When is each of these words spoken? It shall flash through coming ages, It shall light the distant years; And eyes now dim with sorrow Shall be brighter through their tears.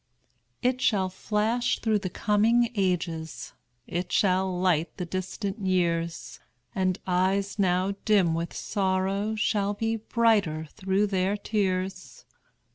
It 0.63 0.81
shall 0.81 1.09
flash 1.09 1.77
through 1.77 1.99
coming 1.99 2.71
ages, 2.73 3.53
It 3.85 4.11
shall 4.11 4.51
light 4.59 4.97
the 4.97 5.05
distant 5.05 5.59
years; 5.63 6.39
And 6.73 6.97
eyes 7.05 7.59
now 7.59 7.93
dim 8.03 8.33
with 8.33 8.51
sorrow 8.51 9.35
Shall 9.35 9.75
be 9.75 9.97
brighter 9.97 10.65
through 10.75 11.05
their 11.05 11.37
tears. 11.37 12.25